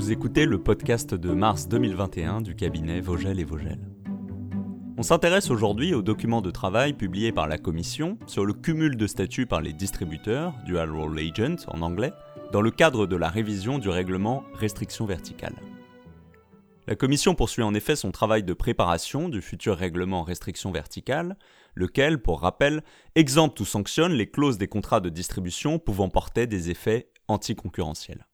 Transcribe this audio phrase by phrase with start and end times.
[0.00, 3.78] Vous écoutez le podcast de mars 2021 du cabinet Vogel et Vogel.
[4.96, 9.06] On s'intéresse aujourd'hui au document de travail publié par la Commission sur le cumul de
[9.06, 12.12] statuts par les distributeurs, Dual Role Agent en anglais,
[12.50, 15.60] dans le cadre de la révision du règlement restriction verticale.
[16.86, 21.36] La Commission poursuit en effet son travail de préparation du futur règlement restriction verticale,
[21.74, 22.82] lequel, pour rappel,
[23.16, 28.24] exempte ou sanctionne les clauses des contrats de distribution pouvant porter des effets anticoncurrentiels.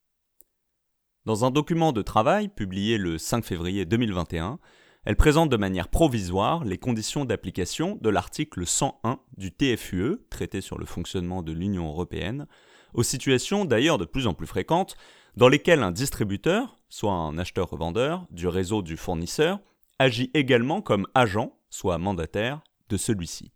[1.26, 4.60] Dans un document de travail publié le 5 février 2021,
[5.04, 10.78] elle présente de manière provisoire les conditions d'application de l'article 101 du TFUE, traité sur
[10.78, 12.46] le fonctionnement de l'Union européenne,
[12.94, 14.96] aux situations d'ailleurs de plus en plus fréquentes
[15.36, 19.58] dans lesquelles un distributeur, soit un acheteur-revendeur, du réseau du fournisseur,
[19.98, 23.50] agit également comme agent, soit mandataire, de celui-ci.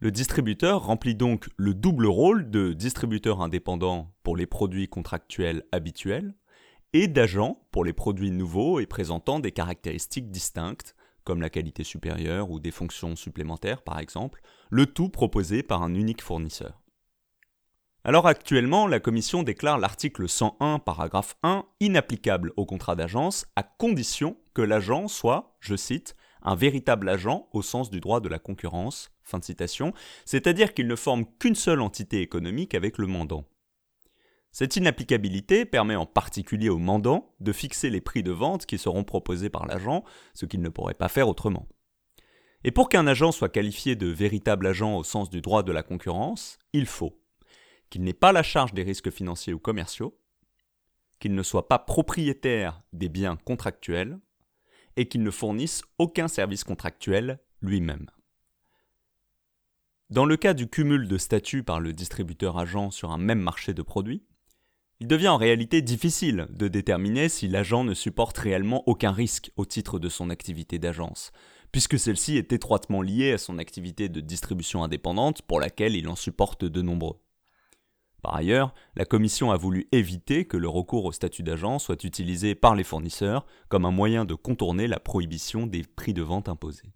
[0.00, 6.34] Le distributeur remplit donc le double rôle de distributeur indépendant pour les produits contractuels habituels
[6.92, 10.94] et d'agents pour les produits nouveaux et présentant des caractéristiques distinctes,
[11.24, 15.94] comme la qualité supérieure ou des fonctions supplémentaires par exemple, le tout proposé par un
[15.94, 16.82] unique fournisseur.
[18.04, 24.36] Alors actuellement, la Commission déclare l'article 101, paragraphe 1, inapplicable au contrat d'agence à condition
[24.54, 29.12] que l'agent soit, je cite, un véritable agent au sens du droit de la concurrence,
[29.22, 33.44] fin de citation, c'est-à-dire qu'il ne forme qu'une seule entité économique avec le mandant.
[34.52, 39.02] Cette inapplicabilité permet en particulier au mandant de fixer les prix de vente qui seront
[39.02, 41.66] proposés par l'agent, ce qu'il ne pourrait pas faire autrement.
[42.62, 45.82] Et pour qu'un agent soit qualifié de véritable agent au sens du droit de la
[45.82, 47.18] concurrence, il faut
[47.88, 50.18] qu'il n'ait pas la charge des risques financiers ou commerciaux,
[51.18, 54.18] qu'il ne soit pas propriétaire des biens contractuels,
[54.96, 58.10] et qu'il ne fournisse aucun service contractuel lui-même.
[60.10, 63.72] Dans le cas du cumul de statuts par le distributeur agent sur un même marché
[63.72, 64.26] de produits,
[65.02, 69.64] il devient en réalité difficile de déterminer si l'agent ne supporte réellement aucun risque au
[69.64, 71.32] titre de son activité d'agence,
[71.72, 76.14] puisque celle-ci est étroitement liée à son activité de distribution indépendante pour laquelle il en
[76.14, 77.20] supporte de nombreux.
[78.22, 82.54] Par ailleurs, la Commission a voulu éviter que le recours au statut d'agent soit utilisé
[82.54, 86.92] par les fournisseurs comme un moyen de contourner la prohibition des prix de vente imposés.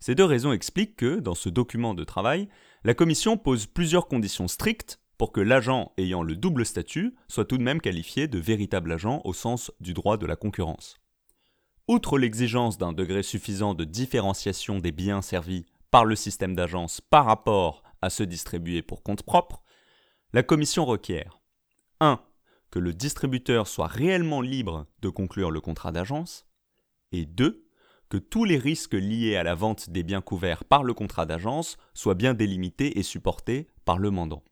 [0.00, 2.48] Ces deux raisons expliquent que, dans ce document de travail,
[2.82, 7.58] la Commission pose plusieurs conditions strictes pour que l'agent ayant le double statut soit tout
[7.58, 10.96] de même qualifié de véritable agent au sens du droit de la concurrence.
[11.88, 17.26] Outre l'exigence d'un degré suffisant de différenciation des biens servis par le système d'agence par
[17.26, 19.62] rapport à ceux distribués pour compte propre,
[20.32, 21.42] la Commission requiert
[22.00, 22.18] 1.
[22.70, 26.46] Que le distributeur soit réellement libre de conclure le contrat d'agence,
[27.12, 27.68] et 2.
[28.08, 31.76] Que tous les risques liés à la vente des biens couverts par le contrat d'agence
[31.92, 34.42] soient bien délimités et supportés par le mandant.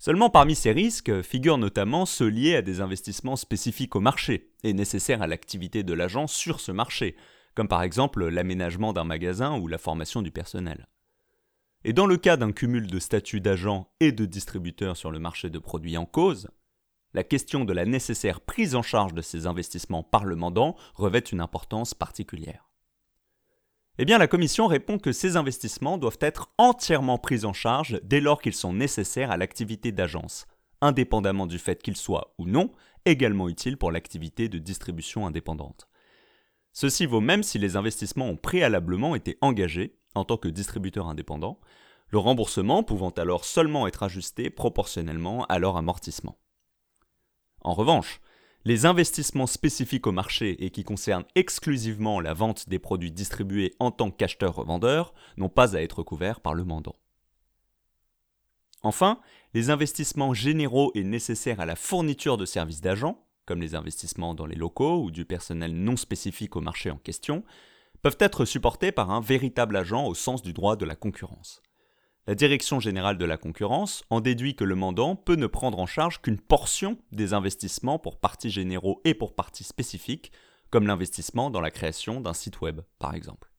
[0.00, 4.72] Seulement parmi ces risques figurent notamment ceux liés à des investissements spécifiques au marché et
[4.72, 7.16] nécessaires à l'activité de l'agent sur ce marché,
[7.54, 10.88] comme par exemple l'aménagement d'un magasin ou la formation du personnel.
[11.84, 15.50] Et dans le cas d'un cumul de statuts d'agent et de distributeur sur le marché
[15.50, 16.48] de produits en cause,
[17.12, 21.18] la question de la nécessaire prise en charge de ces investissements par le mandant revêt
[21.18, 22.69] une importance particulière.
[24.02, 28.22] Eh bien, la Commission répond que ces investissements doivent être entièrement pris en charge dès
[28.22, 30.46] lors qu'ils sont nécessaires à l'activité d'agence,
[30.80, 32.72] indépendamment du fait qu'ils soient ou non
[33.04, 35.86] également utiles pour l'activité de distribution indépendante.
[36.72, 41.60] Ceci vaut même si les investissements ont préalablement été engagés en tant que distributeur indépendant,
[42.08, 46.38] le remboursement pouvant alors seulement être ajusté proportionnellement à leur amortissement.
[47.60, 48.22] En revanche,
[48.64, 53.90] les investissements spécifiques au marché et qui concernent exclusivement la vente des produits distribués en
[53.90, 56.96] tant qu'acheteur-revendeur n'ont pas à être couverts par le mandant.
[58.82, 59.20] Enfin,
[59.54, 64.46] les investissements généraux et nécessaires à la fourniture de services d'agents, comme les investissements dans
[64.46, 67.44] les locaux ou du personnel non spécifique au marché en question,
[68.02, 71.62] peuvent être supportés par un véritable agent au sens du droit de la concurrence.
[72.30, 75.86] La Direction générale de la concurrence en déduit que le mandant peut ne prendre en
[75.86, 80.30] charge qu'une portion des investissements pour parties généraux et pour parties spécifiques,
[80.70, 83.50] comme l'investissement dans la création d'un site web, par exemple.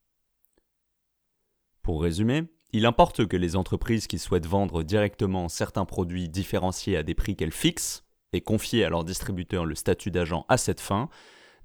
[1.81, 7.03] Pour résumer, il importe que les entreprises qui souhaitent vendre directement certains produits différenciés à
[7.03, 11.09] des prix qu'elles fixent et confier à leurs distributeurs le statut d'agent à cette fin,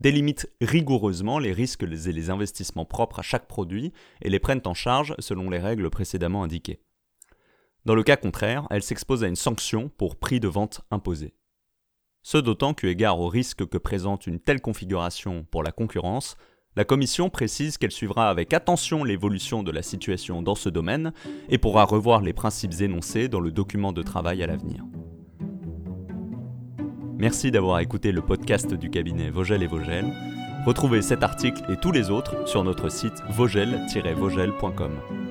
[0.00, 3.92] délimitent rigoureusement les risques et les investissements propres à chaque produit
[4.22, 6.80] et les prennent en charge selon les règles précédemment indiquées.
[7.86, 11.34] Dans le cas contraire, elle s'expose à une sanction pour prix de vente imposé.
[12.24, 16.36] Ce d'autant qu'eu égard au risque que présente une telle configuration pour la concurrence,
[16.74, 21.12] la Commission précise qu'elle suivra avec attention l'évolution de la situation dans ce domaine
[21.48, 24.84] et pourra revoir les principes énoncés dans le document de travail à l'avenir.
[27.16, 30.12] Merci d'avoir écouté le podcast du cabinet Vogel et Vogel.
[30.66, 35.25] Retrouvez cet article et tous les autres sur notre site vogel-vogel.com.